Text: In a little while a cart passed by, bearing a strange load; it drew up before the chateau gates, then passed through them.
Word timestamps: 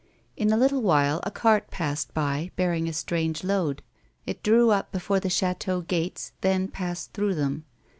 In 0.35 0.51
a 0.51 0.57
little 0.57 0.81
while 0.81 1.19
a 1.21 1.29
cart 1.29 1.69
passed 1.69 2.11
by, 2.15 2.49
bearing 2.55 2.89
a 2.89 2.91
strange 2.91 3.43
load; 3.43 3.83
it 4.25 4.41
drew 4.41 4.71
up 4.71 4.91
before 4.91 5.19
the 5.19 5.29
chateau 5.29 5.81
gates, 5.81 6.31
then 6.41 6.69
passed 6.69 7.13
through 7.13 7.35
them. 7.35 7.65